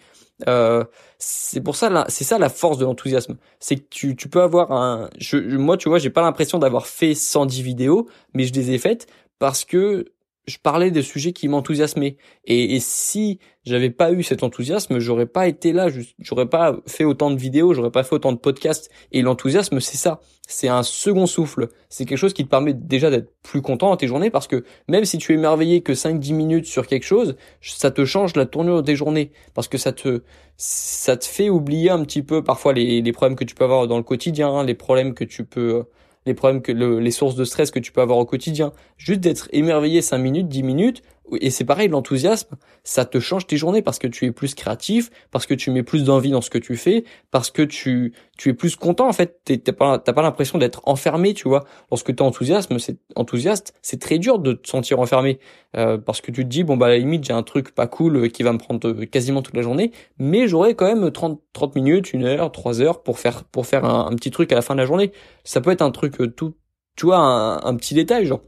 Euh, 0.47 0.85
c'est 1.19 1.61
pour 1.61 1.75
ça 1.75 2.05
c'est 2.09 2.25
ça 2.25 2.39
la 2.39 2.49
force 2.49 2.79
de 2.79 2.85
l'enthousiasme, 2.85 3.39
c'est 3.59 3.77
que 3.77 3.87
tu, 3.91 4.15
tu 4.15 4.29
peux 4.29 4.41
avoir 4.41 4.71
un, 4.71 5.11
je, 5.19 5.37
moi 5.37 5.77
tu 5.77 5.89
vois, 5.89 5.99
j'ai 5.99 6.11
pas 6.11 6.23
l'impression 6.23 6.59
d'avoir 6.61 6.87
fait 6.87 7.15
110 7.15 7.62
vidéos, 7.62 8.06
mais 8.35 8.44
je 8.44 8.53
les 8.53 8.71
ai 8.71 8.79
faites 8.79 9.09
parce 9.41 9.65
que 9.65 10.05
je 10.49 10.59
parlais 10.59 10.91
des 10.91 11.03
sujets 11.03 11.33
qui 11.33 11.47
m'enthousiasmaient. 11.47 12.17
Et, 12.45 12.75
et, 12.75 12.81
si 12.81 13.39
j'avais 13.65 13.91
pas 13.91 14.12
eu 14.12 14.23
cet 14.23 14.43
enthousiasme, 14.43 14.99
j'aurais 14.99 15.27
pas 15.27 15.47
été 15.47 15.73
là, 15.73 15.89
j'aurais 16.19 16.49
pas 16.49 16.77
fait 16.87 17.05
autant 17.05 17.31
de 17.31 17.39
vidéos, 17.39 17.75
j'aurais 17.75 17.91
pas 17.91 18.03
fait 18.03 18.15
autant 18.15 18.33
de 18.33 18.39
podcasts. 18.39 18.91
Et 19.12 19.21
l'enthousiasme, 19.21 19.79
c'est 19.81 19.99
ça. 19.99 20.21
C'est 20.49 20.69
un 20.69 20.83
second 20.83 21.27
souffle. 21.27 21.69
C'est 21.91 22.06
quelque 22.06 22.19
chose 22.19 22.33
qui 22.33 22.45
te 22.45 22.49
permet 22.49 22.73
déjà 22.73 23.11
d'être 23.11 23.31
plus 23.43 23.61
content 23.61 23.91
dans 23.91 23.97
tes 23.99 24.06
journées 24.09 24.31
parce 24.31 24.47
que 24.47 24.65
même 24.89 25.05
si 25.05 25.19
tu 25.19 25.33
es 25.33 25.35
émerveillé 25.35 25.83
que 25.83 25.93
5-10 25.93 26.33
minutes 26.33 26.67
sur 26.67 26.87
quelque 26.87 27.05
chose, 27.05 27.37
ça 27.61 27.91
te 27.91 28.06
change 28.06 28.35
la 28.35 28.47
tournure 28.47 28.83
des 28.83 28.97
journées 28.97 29.33
parce 29.53 29.69
que 29.69 29.77
ça 29.77 29.93
te, 29.93 30.23
ça 30.56 31.19
te 31.19 31.27
fait 31.27 31.51
oublier 31.51 31.91
un 31.91 32.03
petit 32.03 32.23
peu 32.23 32.43
parfois 32.43 32.73
les, 32.73 33.03
les 33.03 33.12
problèmes 33.12 33.37
que 33.37 33.44
tu 33.44 33.55
peux 33.55 33.65
avoir 33.65 33.87
dans 33.87 33.99
le 33.99 34.03
quotidien, 34.03 34.65
les 34.65 34.75
problèmes 34.75 35.12
que 35.12 35.25
tu 35.25 35.44
peux 35.44 35.85
les 36.29 36.35
problèmes 36.35 36.63
que 36.63 36.71
les 36.73 37.11
sources 37.11 37.35
de 37.35 37.45
stress 37.45 37.71
que 37.71 37.79
tu 37.81 37.91
peux 37.91 38.01
avoir 38.01 38.19
au 38.19 38.25
quotidien. 38.25 38.73
Juste 38.97 39.21
d'être 39.21 39.49
émerveillé 39.53 40.03
5 40.03 40.19
minutes, 40.19 40.49
10 40.49 40.63
minutes, 40.63 41.03
et 41.41 41.51
c'est 41.51 41.65
pareil, 41.65 41.89
l'enthousiasme, 41.89 42.57
ça 42.85 43.05
te 43.05 43.21
change 43.21 43.47
tes 43.47 43.57
journées 43.57 43.83
parce 43.83 43.99
que 43.99 44.07
tu 44.07 44.27
es 44.27 44.33
plus 44.33 44.55
créatif, 44.55 45.11
parce 45.31 45.47
que 45.47 45.55
tu 45.55 45.71
mets 45.71 45.83
plus 45.83 46.05
d'envie 46.05 46.31
dans 46.31 46.41
ce 46.41 46.51
que 46.51 46.59
tu 46.59 46.77
fais, 46.77 47.05
parce 47.31 47.51
que 47.51 47.63
tu 47.63 48.15
tu 48.37 48.51
es 48.51 48.55
plus 48.55 48.77
content 48.77 49.09
en 49.09 49.13
fait. 49.13 49.41
T'as 49.45 49.73
pas 49.73 49.99
t'as 49.99 50.13
pas 50.13 50.23
l'impression 50.23 50.59
d'être 50.59 50.81
enfermé, 50.85 51.35
tu 51.35 51.49
vois. 51.49 51.65
Lorsque 51.91 52.15
t'es 52.15 52.23
enthousiasme, 52.23 52.79
c'est 52.79 52.99
enthousiaste, 53.17 53.75
c'est 53.83 54.01
très 54.01 54.19
dur 54.19 54.39
de 54.39 54.53
te 54.53 54.69
sentir 54.69 55.01
enfermé 55.01 55.39
euh, 55.77 55.99
parce 55.99 56.21
que 56.21 56.31
tu 56.31 56.45
te 56.45 56.49
dis 56.49 56.65
bon 56.65 56.77
bah 56.77 56.87
à 56.87 56.91
la 56.91 56.99
limite 56.99 57.25
j'ai 57.25 57.33
un 57.33 57.43
truc 57.43 57.75
pas 57.75 57.87
cool 57.87 58.17
euh, 58.17 58.29
qui 58.29 58.43
va 58.43 58.53
me 58.53 58.59
prendre 58.59 58.87
euh, 58.89 59.07
quasiment 59.07 59.43
toute 59.43 59.57
la 59.57 59.63
journée, 59.63 59.93
mais 60.19 60.49
j'aurai 60.49 60.75
quand 60.75 60.87
même 60.87 61.11
30 61.11 61.41
30 61.53 61.75
minutes, 61.75 62.13
une 62.13 62.25
heure, 62.25 62.53
trois 62.53 62.81
heures 62.81 63.03
pour 63.03 63.19
faire 63.19 63.45
pour 63.45 63.67
faire 63.67 63.85
un, 63.85 64.15
petit 64.15 64.31
truc 64.31 64.53
à 64.53 64.55
la 64.55 64.63
fin 64.63 64.75
de 64.75 64.81
la 64.81 64.87
journée. 64.87 65.13
Ça 65.45 65.61
peut 65.61 65.71
être 65.71 65.83
un 65.83 65.91
truc 65.91 66.17
tout 66.37 66.55
tu 66.97 67.07
vois 67.07 67.19
un, 67.19 67.63
un 67.65 67.77
petit 67.77 67.95
détail 67.95 68.27
genre 68.27 68.41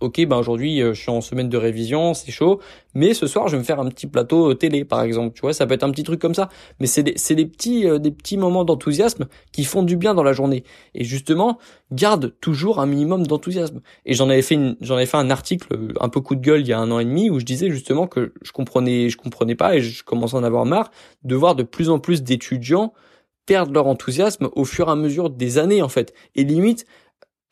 ok, 0.00 0.24
ben 0.26 0.36
aujourd'hui 0.36 0.80
euh, 0.82 0.94
je 0.94 1.00
suis 1.00 1.10
en 1.10 1.20
semaine 1.20 1.48
de 1.48 1.56
révision, 1.56 2.14
c'est 2.14 2.30
chaud, 2.30 2.60
mais 2.94 3.14
ce 3.14 3.26
soir 3.26 3.48
je 3.48 3.56
vais 3.56 3.58
me 3.58 3.64
faire 3.64 3.80
un 3.80 3.88
petit 3.88 4.06
plateau 4.06 4.50
euh, 4.50 4.54
télé 4.54 4.84
par 4.84 5.02
exemple, 5.02 5.34
tu 5.34 5.42
vois, 5.42 5.52
ça 5.52 5.66
peut 5.66 5.74
être 5.74 5.82
un 5.84 5.90
petit 5.90 6.02
truc 6.02 6.20
comme 6.20 6.34
ça, 6.34 6.48
mais 6.80 6.86
c'est 6.86 7.02
des, 7.02 7.14
c'est 7.16 7.34
des 7.34 7.46
petits 7.46 7.88
euh, 7.88 7.98
des 7.98 8.10
petits 8.10 8.36
moments 8.36 8.64
d'enthousiasme 8.64 9.26
qui 9.52 9.64
font 9.64 9.82
du 9.82 9.96
bien 9.96 10.14
dans 10.14 10.22
la 10.22 10.32
journée. 10.32 10.64
Et 10.94 11.04
justement, 11.04 11.58
garde 11.92 12.34
toujours 12.40 12.80
un 12.80 12.86
minimum 12.86 13.26
d'enthousiasme. 13.26 13.80
Et 14.06 14.14
j'en 14.14 14.28
avais 14.28 14.42
fait 14.42 14.58
j'en 14.80 14.96
avais 14.96 15.06
fait 15.06 15.16
un 15.16 15.30
article 15.30 15.68
un 16.00 16.08
peu 16.08 16.20
coup 16.20 16.34
de 16.34 16.40
gueule 16.40 16.60
il 16.60 16.68
y 16.68 16.72
a 16.72 16.78
un 16.78 16.90
an 16.90 16.98
et 16.98 17.04
demi 17.04 17.30
où 17.30 17.40
je 17.40 17.44
disais 17.44 17.70
justement 17.70 18.06
que 18.06 18.32
je 18.42 18.52
comprenais 18.52 19.08
je 19.08 19.16
comprenais 19.16 19.54
pas 19.54 19.76
et 19.76 19.80
je 19.80 20.04
commençais 20.04 20.36
à 20.36 20.40
en 20.40 20.44
avoir 20.44 20.66
marre 20.66 20.90
de 21.22 21.34
voir 21.34 21.54
de 21.54 21.62
plus 21.62 21.90
en 21.90 21.98
plus 21.98 22.22
d'étudiants 22.22 22.92
perdre 23.46 23.72
leur 23.72 23.86
enthousiasme 23.86 24.48
au 24.54 24.64
fur 24.64 24.88
et 24.88 24.92
à 24.92 24.96
mesure 24.96 25.30
des 25.30 25.58
années 25.58 25.82
en 25.82 25.88
fait 25.88 26.14
et 26.34 26.44
limite 26.44 26.86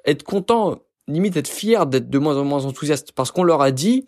être 0.04 0.22
content 0.22 0.80
limite 1.08 1.36
être 1.36 1.48
fier 1.48 1.86
d'être 1.86 2.10
de 2.10 2.18
moins 2.18 2.36
en 2.36 2.44
moins 2.44 2.64
enthousiaste 2.64 3.12
parce 3.12 3.30
qu'on 3.30 3.44
leur 3.44 3.62
a 3.62 3.70
dit 3.70 4.06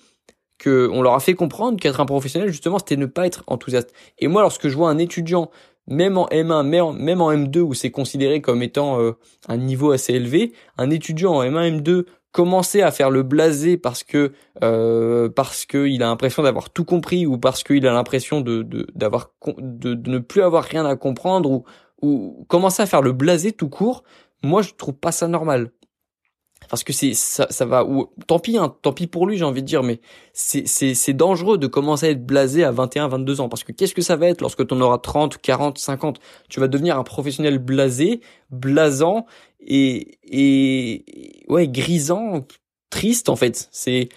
que 0.58 0.88
on 0.93 1.02
leur 1.02 1.14
a 1.14 1.20
fait 1.20 1.35
comprendre 1.35 1.79
qu'être 1.81 2.00
un 2.00 2.06
professionnel 2.06 2.49
justement 2.49 2.79
c'était 2.79 2.96
ne 2.96 3.06
pas 3.06 3.26
être 3.26 3.43
enthousiaste. 3.46 3.93
Et 4.19 4.29
moi 4.29 4.43
lorsque 4.43 4.69
je 4.69 4.76
vois 4.76 4.91
un 4.91 4.99
étudiant 4.99 5.50
même 5.87 6.17
en 6.17 6.26
M1, 6.29 6.96
même 6.96 7.20
en 7.20 7.32
M2 7.32 7.58
où 7.61 7.75
c'est 7.75 7.91
considéré 7.91 8.41
comme 8.41 8.62
étant 8.62 9.00
euh, 9.00 9.12
un 9.48 9.58
niveau 9.58 9.91
assez 9.91 10.15
élevé, 10.15 10.53
un 10.79 10.91
étudiant 10.91 11.34
en 11.34 11.43
M1, 11.43 11.82
M2 11.82 12.06
commencer 12.32 12.82
à 12.82 12.91
faire 12.91 13.10
le 13.10 13.22
blasé 13.22 13.77
parce 13.77 14.03
que 14.03 14.32
euh, 14.63 15.29
parce 15.29 15.67
que 15.67 15.86
il 15.86 16.03
a 16.03 16.06
l'impression 16.06 16.43
d'avoir 16.43 16.70
tout 16.70 16.84
compris 16.84 17.27
ou 17.27 17.39
parce 17.39 17.63
qu'il 17.63 17.86
a 17.86 17.93
l'impression 17.93 18.41
de 18.41 18.63
d'avoir 18.94 19.31
de, 19.58 19.94
de, 19.94 20.10
ne 20.10 20.19
plus 20.19 20.43
avoir 20.43 20.65
rien 20.65 20.84
à 20.84 20.96
comprendre 20.96 21.51
ou 21.51 21.65
ou 22.03 22.44
commencer 22.48 22.82
à 22.82 22.86
faire 22.86 23.03
le 23.03 23.13
blasé 23.13 23.53
tout 23.53 23.69
court, 23.69 24.03
moi 24.43 24.63
je 24.63 24.72
trouve 24.77 24.94
pas 24.94 25.13
ça 25.13 25.29
normal 25.29 25.70
parce 26.68 26.84
que 26.84 26.92
c'est 26.92 27.14
ça, 27.14 27.46
ça 27.50 27.64
va 27.64 27.84
ou 27.84 28.10
tant 28.26 28.38
pis 28.38 28.56
hein, 28.56 28.74
tant 28.82 28.92
pis 28.92 29.06
pour 29.06 29.26
lui 29.26 29.36
j'ai 29.36 29.44
envie 29.44 29.62
de 29.62 29.66
dire 29.66 29.82
mais 29.82 30.00
c'est 30.32 30.66
c'est 30.66 30.94
c'est 30.94 31.12
dangereux 31.12 31.58
de 31.58 31.66
commencer 31.66 32.06
à 32.06 32.10
être 32.10 32.24
blasé 32.24 32.64
à 32.64 32.70
21 32.70 33.08
22 33.08 33.40
ans. 33.40 33.48
Parce 33.48 33.64
que 33.64 33.72
qu'est-ce 33.72 33.94
que 33.94 34.02
ça 34.02 34.16
va 34.16 34.26
être 34.26 34.40
lorsque 34.40 34.66
tu 34.66 34.74
en 34.74 34.80
auras 34.80 34.98
30 34.98 35.38
40 35.38 35.78
50 35.78 36.20
tu 36.48 36.60
vas 36.60 36.68
devenir 36.68 36.98
un 36.98 37.04
professionnel 37.04 37.58
blasé 37.58 38.20
blasant 38.50 39.26
et 39.60 40.18
et 40.24 41.04
ouais 41.48 41.68
grisant 41.68 42.44
triste 42.90 43.28
en 43.28 43.36
fait. 43.36 43.68
C'est 43.72 44.08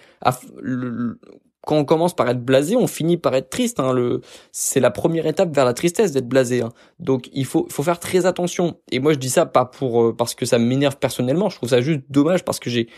quand 1.68 1.76
on 1.76 1.84
commence 1.84 2.16
par 2.16 2.30
être 2.30 2.42
blasé, 2.42 2.76
on 2.76 2.86
finit 2.86 3.18
par 3.18 3.34
être 3.34 3.50
triste. 3.50 3.78
Hein. 3.78 3.92
Le, 3.92 4.22
c'est 4.52 4.80
la 4.80 4.90
première 4.90 5.26
étape 5.26 5.54
vers 5.54 5.66
la 5.66 5.74
tristesse 5.74 6.12
d'être 6.12 6.26
blasé. 6.26 6.62
Hein. 6.62 6.70
Donc 6.98 7.28
il 7.34 7.44
faut, 7.44 7.68
faire 7.68 8.00
très 8.00 8.24
attention. 8.24 8.78
Et 8.90 9.00
moi 9.00 9.12
je 9.12 9.18
dis 9.18 9.28
ça 9.28 9.44
pas 9.44 9.66
pour 9.66 10.02
euh, 10.02 10.16
parce 10.16 10.34
que 10.34 10.46
ça 10.46 10.58
m'énerve 10.58 10.96
personnellement. 10.96 11.50
Je 11.50 11.56
trouve 11.56 11.68
ça 11.68 11.82
juste 11.82 12.00
dommage 12.08 12.42
parce 12.42 12.58
que 12.58 12.70
j'ai, 12.70 12.88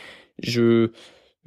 je, 0.41 0.93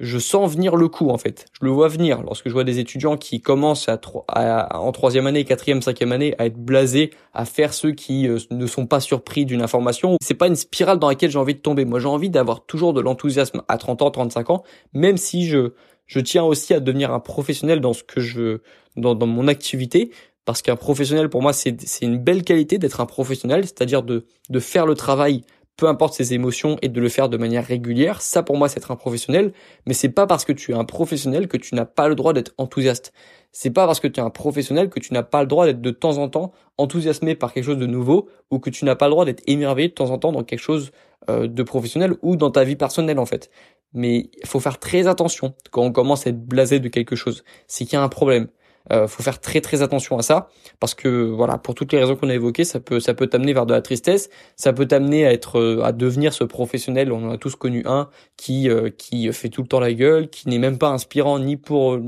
je 0.00 0.18
sens 0.18 0.52
venir 0.52 0.76
le 0.76 0.88
coup 0.88 1.10
en 1.10 1.18
fait. 1.18 1.46
Je 1.52 1.64
le 1.64 1.70
vois 1.70 1.88
venir 1.88 2.22
lorsque 2.22 2.48
je 2.48 2.52
vois 2.52 2.64
des 2.64 2.78
étudiants 2.78 3.16
qui 3.16 3.40
commencent 3.40 3.88
à, 3.88 4.80
en 4.80 4.92
troisième 4.92 5.26
année, 5.26 5.44
quatrième, 5.44 5.82
cinquième 5.82 6.12
année 6.12 6.34
à 6.38 6.46
être 6.46 6.58
blasés, 6.58 7.10
à 7.32 7.44
faire 7.44 7.72
ceux 7.72 7.92
qui 7.92 8.28
euh, 8.28 8.38
ne 8.50 8.66
sont 8.66 8.86
pas 8.86 9.00
surpris 9.00 9.46
d'une 9.46 9.62
information. 9.62 10.16
C'est 10.20 10.34
pas 10.34 10.48
une 10.48 10.56
spirale 10.56 10.98
dans 10.98 11.08
laquelle 11.08 11.30
j'ai 11.30 11.38
envie 11.38 11.54
de 11.54 11.60
tomber. 11.60 11.84
Moi, 11.84 12.00
j'ai 12.00 12.08
envie 12.08 12.30
d'avoir 12.30 12.66
toujours 12.66 12.92
de 12.92 13.00
l'enthousiasme 13.00 13.62
à 13.68 13.78
30 13.78 14.02
ans, 14.02 14.10
35 14.10 14.50
ans, 14.50 14.64
même 14.92 15.16
si 15.16 15.46
je 15.46 15.72
je 16.06 16.20
tiens 16.20 16.44
aussi 16.44 16.74
à 16.74 16.80
devenir 16.80 17.12
un 17.12 17.20
professionnel 17.20 17.80
dans 17.80 17.94
ce 17.94 18.02
que 18.02 18.20
je 18.20 18.58
dans, 18.96 19.14
dans 19.14 19.26
mon 19.26 19.48
activité 19.48 20.10
parce 20.44 20.60
qu'un 20.60 20.76
professionnel 20.76 21.30
pour 21.30 21.40
moi 21.40 21.54
c'est 21.54 21.80
c'est 21.80 22.04
une 22.04 22.18
belle 22.18 22.42
qualité 22.42 22.76
d'être 22.76 23.00
un 23.00 23.06
professionnel, 23.06 23.64
c'est-à-dire 23.64 24.02
de 24.02 24.26
de 24.50 24.60
faire 24.60 24.84
le 24.84 24.94
travail 24.94 25.44
peu 25.76 25.88
importe 25.88 26.14
ses 26.14 26.34
émotions 26.34 26.78
et 26.82 26.88
de 26.88 27.00
le 27.00 27.08
faire 27.08 27.28
de 27.28 27.36
manière 27.36 27.66
régulière. 27.66 28.22
Ça, 28.22 28.42
pour 28.42 28.56
moi, 28.56 28.68
c'est 28.68 28.78
être 28.78 28.90
un 28.90 28.96
professionnel. 28.96 29.52
Mais 29.86 29.94
c'est 29.94 30.08
pas 30.08 30.26
parce 30.26 30.44
que 30.44 30.52
tu 30.52 30.72
es 30.72 30.74
un 30.74 30.84
professionnel 30.84 31.48
que 31.48 31.56
tu 31.56 31.74
n'as 31.74 31.84
pas 31.84 32.08
le 32.08 32.14
droit 32.14 32.32
d'être 32.32 32.52
enthousiaste. 32.58 33.12
C'est 33.50 33.70
pas 33.70 33.86
parce 33.86 34.00
que 34.00 34.08
tu 34.08 34.20
es 34.20 34.22
un 34.22 34.30
professionnel 34.30 34.88
que 34.88 35.00
tu 35.00 35.12
n'as 35.12 35.22
pas 35.22 35.40
le 35.42 35.46
droit 35.46 35.66
d'être 35.66 35.80
de 35.80 35.90
temps 35.90 36.18
en 36.18 36.28
temps 36.28 36.52
enthousiasmé 36.78 37.34
par 37.34 37.52
quelque 37.52 37.64
chose 37.64 37.78
de 37.78 37.86
nouveau 37.86 38.28
ou 38.50 38.58
que 38.58 38.70
tu 38.70 38.84
n'as 38.84 38.96
pas 38.96 39.06
le 39.06 39.12
droit 39.12 39.24
d'être 39.24 39.42
émerveillé 39.46 39.88
de 39.88 39.94
temps 39.94 40.10
en 40.10 40.18
temps 40.18 40.32
dans 40.32 40.42
quelque 40.44 40.60
chose 40.60 40.90
euh, 41.30 41.46
de 41.46 41.62
professionnel 41.62 42.14
ou 42.22 42.36
dans 42.36 42.50
ta 42.50 42.64
vie 42.64 42.76
personnelle, 42.76 43.18
en 43.18 43.26
fait. 43.26 43.50
Mais 43.92 44.30
il 44.42 44.46
faut 44.46 44.60
faire 44.60 44.78
très 44.78 45.06
attention 45.06 45.54
quand 45.70 45.82
on 45.82 45.92
commence 45.92 46.26
à 46.26 46.30
être 46.30 46.44
blasé 46.44 46.80
de 46.80 46.88
quelque 46.88 47.16
chose. 47.16 47.44
C'est 47.66 47.84
qu'il 47.84 47.94
y 47.94 47.96
a 47.96 48.02
un 48.02 48.08
problème. 48.08 48.48
Euh, 48.92 49.08
faut 49.08 49.22
faire 49.22 49.40
très 49.40 49.62
très 49.62 49.80
attention 49.80 50.18
à 50.18 50.22
ça 50.22 50.50
parce 50.78 50.94
que 50.94 51.08
voilà, 51.08 51.56
pour 51.56 51.74
toutes 51.74 51.92
les 51.92 51.98
raisons 51.98 52.16
qu'on 52.16 52.28
a 52.28 52.34
évoquées, 52.34 52.64
ça 52.64 52.80
peut 52.80 53.00
ça 53.00 53.14
peut 53.14 53.26
t'amener 53.26 53.54
vers 53.54 53.64
de 53.64 53.72
la 53.72 53.80
tristesse, 53.80 54.28
ça 54.56 54.74
peut 54.74 54.86
t'amener 54.86 55.26
à 55.26 55.32
être 55.32 55.58
euh, 55.58 55.82
à 55.82 55.92
devenir 55.92 56.34
ce 56.34 56.44
professionnel. 56.44 57.10
On 57.10 57.26
en 57.26 57.30
a 57.30 57.38
tous 57.38 57.56
connu 57.56 57.82
un 57.86 58.10
qui 58.36 58.68
euh, 58.68 58.90
qui 58.90 59.32
fait 59.32 59.48
tout 59.48 59.62
le 59.62 59.68
temps 59.68 59.80
la 59.80 59.94
gueule, 59.94 60.28
qui 60.28 60.48
n'est 60.50 60.58
même 60.58 60.76
pas 60.78 60.88
inspirant 60.88 61.38
ni 61.38 61.56
pour. 61.56 61.98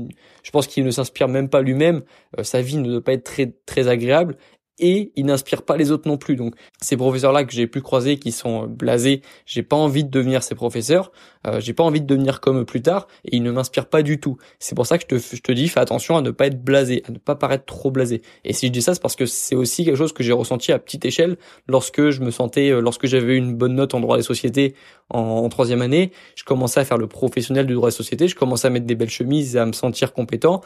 Je 0.43 0.51
pense 0.51 0.67
qu'il 0.67 0.85
ne 0.85 0.91
s'inspire 0.91 1.27
même 1.27 1.49
pas 1.49 1.61
lui-même. 1.61 2.03
sa 2.43 2.61
vie 2.61 2.77
ne 2.77 2.89
doit 2.89 3.03
pas 3.03 3.13
être 3.13 3.23
très 3.23 3.53
très 3.65 3.87
agréable 3.87 4.37
et 4.79 5.11
il 5.15 5.25
n'inspire 5.25 5.63
pas 5.63 5.77
les 5.77 5.91
autres 5.91 6.07
non 6.07 6.17
plus. 6.17 6.35
Donc 6.35 6.55
ces 6.81 6.97
professeurs-là 6.97 7.43
que 7.43 7.53
j'ai 7.53 7.67
pu 7.67 7.81
croiser 7.81 8.17
qui 8.17 8.31
sont 8.31 8.67
blasés, 8.67 9.21
j'ai 9.45 9.63
pas 9.63 9.75
envie 9.75 10.03
de 10.03 10.09
devenir 10.09 10.43
ces 10.43 10.55
professeurs, 10.55 11.11
euh, 11.45 11.59
j'ai 11.59 11.73
pas 11.73 11.83
envie 11.83 12.01
de 12.01 12.05
devenir 12.05 12.39
comme 12.39 12.59
eux 12.59 12.65
plus 12.65 12.81
tard 12.81 13.07
et 13.25 13.35
ils 13.35 13.43
ne 13.43 13.51
m'inspirent 13.51 13.87
pas 13.87 14.03
du 14.03 14.19
tout. 14.19 14.37
C'est 14.59 14.75
pour 14.75 14.85
ça 14.85 14.97
que 14.97 15.03
je 15.09 15.17
te, 15.17 15.35
je 15.35 15.41
te 15.41 15.51
dis 15.51 15.67
fais 15.67 15.79
attention 15.79 16.17
à 16.17 16.21
ne 16.21 16.31
pas 16.31 16.47
être 16.47 16.63
blasé, 16.63 17.03
à 17.07 17.11
ne 17.11 17.17
pas 17.17 17.35
paraître 17.35 17.65
trop 17.65 17.91
blasé. 17.91 18.21
Et 18.43 18.53
si 18.53 18.67
je 18.67 18.71
dis 18.71 18.81
ça, 18.81 18.93
c'est 18.93 19.01
parce 19.01 19.15
que 19.15 19.25
c'est 19.25 19.55
aussi 19.55 19.85
quelque 19.85 19.97
chose 19.97 20.13
que 20.13 20.23
j'ai 20.23 20.33
ressenti 20.33 20.71
à 20.71 20.79
petite 20.79 21.05
échelle 21.05 21.37
lorsque 21.67 22.09
je 22.09 22.21
me 22.21 22.31
sentais, 22.31 22.69
euh, 22.69 22.79
lorsque 22.79 23.07
j'avais 23.07 23.35
une 23.35 23.55
bonne 23.55 23.75
note 23.75 23.93
en 23.93 23.99
droit 23.99 24.17
des 24.17 24.23
sociétés 24.23 24.75
en, 25.09 25.19
en 25.19 25.49
troisième 25.49 25.81
année, 25.81 26.11
je 26.35 26.43
commençais 26.43 26.79
à 26.79 26.85
faire 26.85 26.97
le 26.97 27.07
professionnel 27.07 27.65
du 27.65 27.73
droit 27.73 27.89
des 27.89 27.95
sociétés, 27.95 28.27
je 28.27 28.35
commençais 28.35 28.67
à 28.67 28.69
mettre 28.69 28.85
des 28.85 28.95
belles 28.95 29.09
chemises, 29.09 29.57
à 29.57 29.65
me 29.65 29.73
sentir 29.73 30.13
compétent, 30.13 30.61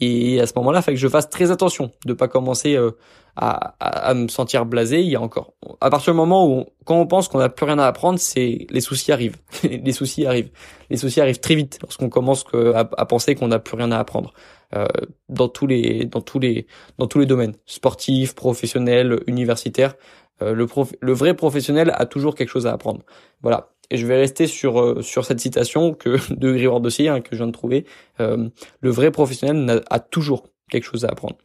et 0.00 0.40
à 0.40 0.46
ce 0.46 0.52
moment-là, 0.56 0.80
il 0.80 0.82
faut 0.82 0.90
que 0.92 0.96
je 0.96 1.08
fasse 1.08 1.28
très 1.28 1.50
attention 1.50 1.90
de 2.06 2.12
pas 2.12 2.28
commencer 2.28 2.76
euh, 2.76 2.92
à, 3.36 4.14
me 4.14 4.28
sentir 4.28 4.64
blasé. 4.64 5.00
Il 5.00 5.08
y 5.08 5.16
a 5.16 5.20
encore, 5.20 5.54
à 5.80 5.90
partir 5.90 6.12
du 6.12 6.16
moment 6.16 6.48
où, 6.48 6.66
quand 6.84 6.96
on 7.00 7.06
pense 7.06 7.28
qu'on 7.28 7.38
n'a 7.38 7.48
plus 7.48 7.66
rien 7.66 7.78
à 7.78 7.86
apprendre, 7.86 8.18
c'est 8.18 8.66
les 8.70 8.80
soucis 8.80 9.12
arrivent. 9.12 9.36
les 9.62 9.92
soucis 9.92 10.26
arrivent. 10.26 10.50
Les 10.90 10.96
soucis 10.96 11.20
arrivent 11.20 11.40
très 11.40 11.54
vite 11.54 11.78
lorsqu'on 11.82 12.08
commence 12.08 12.44
à, 12.52 12.88
à, 12.96 13.06
penser 13.06 13.34
qu'on 13.34 13.48
n'a 13.48 13.58
plus 13.58 13.76
rien 13.76 13.90
à 13.90 13.98
apprendre. 13.98 14.32
Euh, 14.76 14.86
dans 15.30 15.48
tous 15.48 15.66
les, 15.66 16.04
dans 16.04 16.20
tous 16.20 16.38
les, 16.38 16.66
dans 16.98 17.06
tous 17.06 17.18
les 17.18 17.26
domaines, 17.26 17.54
sportifs, 17.64 18.34
professionnels, 18.34 19.20
universitaires. 19.26 19.94
Euh, 20.42 20.52
le, 20.52 20.66
prof, 20.66 20.92
le 21.00 21.12
vrai 21.12 21.34
professionnel 21.34 21.92
a 21.94 22.06
toujours 22.06 22.34
quelque 22.34 22.50
chose 22.50 22.66
à 22.66 22.72
apprendre. 22.72 23.00
Voilà 23.42 23.70
et 23.90 23.96
je 23.96 24.06
vais 24.06 24.16
rester 24.16 24.46
sur 24.46 24.80
euh, 24.80 25.02
sur 25.02 25.24
cette 25.24 25.40
citation 25.40 25.94
que 25.94 26.16
de 26.34 26.52
Grégoire 26.52 26.80
Dossier 26.80 27.08
hein, 27.08 27.20
que 27.20 27.30
je 27.32 27.36
viens 27.36 27.46
de 27.46 27.52
trouver. 27.52 27.86
Euh, 28.20 28.48
le 28.80 28.90
vrai 28.90 29.10
professionnel 29.10 29.82
a, 29.90 30.00
toujours 30.00 30.48
quelque 30.70 30.84
chose 30.84 31.04
à 31.04 31.08
apprendre. 31.08 31.36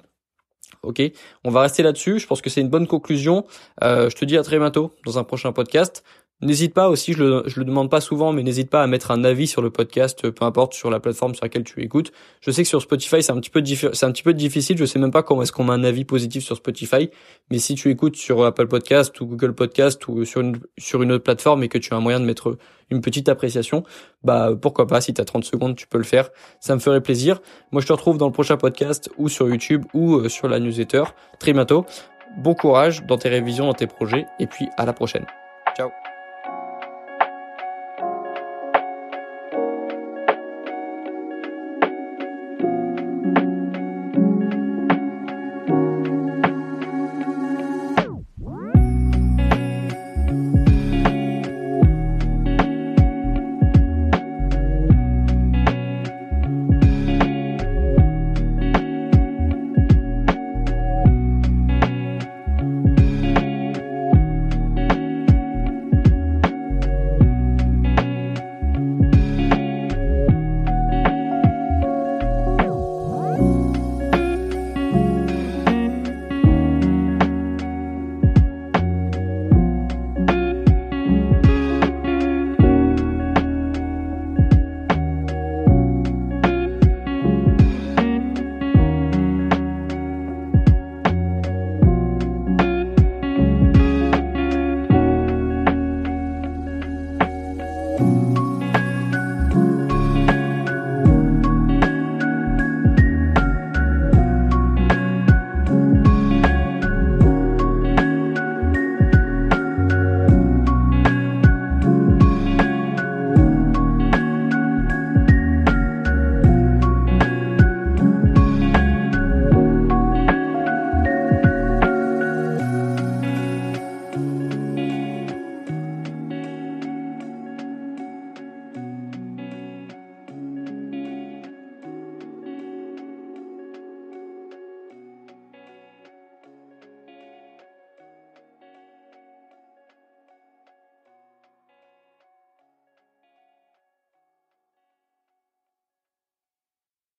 Ok, 0.82 1.02
on 1.46 1.50
va 1.50 1.62
rester 1.62 1.82
là-dessus. 1.82 2.20
Je 2.20 2.28
pense 2.28 2.42
que 2.42 2.50
c'est 2.50 2.60
une 2.60 2.70
bonne 2.70 2.88
conclusion. 2.88 3.46
Euh, 3.84 4.10
je 4.10 4.16
te 4.16 4.26
dis 4.26 4.38
à 4.38 4.44
très 4.44 4.60
bientôt 4.60 4.94
dans 5.06 5.18
un 5.18 5.24
prochain 5.24 5.54
podcast. 5.54 6.04
N'hésite 6.44 6.74
pas 6.74 6.90
aussi, 6.90 7.14
je 7.14 7.24
le, 7.24 7.44
je 7.46 7.58
le 7.58 7.66
demande 7.66 7.90
pas 7.90 8.02
souvent, 8.02 8.34
mais 8.34 8.44
n'hésite 8.44 8.70
pas 8.70 8.84
à 8.84 8.88
mettre 8.88 9.12
un 9.12 9.24
avis 9.24 9.48
sur 9.48 9.62
le 9.62 9.70
podcast, 9.70 10.30
peu 10.30 10.44
importe 10.46 10.74
sur 10.74 10.90
la 10.90 11.00
plateforme 11.00 11.34
sur 11.36 11.46
laquelle 11.46 11.64
tu 11.64 11.82
écoutes. 11.82 12.12
Je 12.42 12.52
sais 12.52 12.64
que 12.64 12.68
sur 12.68 12.82
Spotify 12.82 13.24
c'est 13.24 13.32
un 13.32 13.40
petit 13.40 13.50
peu 13.50 13.64
c'est 13.94 14.06
un 14.06 14.12
petit 14.12 14.24
peu 14.24 14.34
difficile. 14.34 14.78
Je 14.78 14.84
sais 14.84 15.00
même 15.00 15.12
pas 15.12 15.24
comment 15.24 15.44
est-ce 15.44 15.54
qu'on 15.54 15.64
met 15.64 15.72
un 15.72 15.86
avis 15.86 16.04
positif 16.04 16.44
sur 16.44 16.58
Spotify, 16.58 17.10
mais 17.50 17.60
si 17.60 17.76
tu 17.76 17.90
écoutes 17.90 18.18
sur 18.18 18.44
Apple 18.44 18.68
Podcast 18.68 19.20
ou 19.22 19.26
Google 19.26 19.54
Podcast 19.54 20.06
ou 20.10 20.26
sur 20.26 20.42
une 20.42 20.60
sur 20.78 21.02
une 21.02 21.14
autre 21.14 21.24
plateforme 21.24 21.64
et 21.64 21.70
que 21.70 21.78
tu 21.78 21.94
as 21.94 21.98
un 21.98 22.02
moyen 22.02 22.20
de 22.20 22.26
mettre 22.26 22.58
une 22.90 23.00
petite 23.00 23.30
appréciation, 23.30 23.86
bah 24.24 24.52
pourquoi 24.62 24.86
pas. 24.86 25.00
Si 25.00 25.14
tu 25.14 25.22
as 25.22 25.26
30 25.26 25.46
secondes, 25.46 25.78
tu 25.78 25.88
peux 25.88 25.98
le 25.98 26.04
faire. 26.04 26.30
Ça 26.60 26.76
me 26.76 26.82
ferait 26.82 27.02
plaisir. 27.02 27.42
Moi 27.72 27.82
je 27.82 27.88
te 27.88 27.94
retrouve 27.94 28.18
dans 28.18 28.28
le 28.28 28.34
prochain 28.34 28.58
podcast 28.58 29.10
ou 29.18 29.30
sur 29.30 29.48
YouTube 29.48 29.86
ou 29.94 30.16
euh, 30.16 30.28
sur 30.28 30.50
la 30.50 30.60
newsletter 30.60 31.04
très 31.40 31.54
bientôt. 31.54 31.86
Bon 32.38 32.54
courage 32.54 33.06
dans 33.06 33.18
tes 33.18 33.30
révisions, 33.30 33.68
dans 33.68 33.74
tes 33.74 33.88
projets, 33.88 34.26
et 34.40 34.48
puis 34.48 34.68
à 34.78 34.86
la 34.86 34.92
prochaine. 34.92 35.26
Ciao 35.78 35.90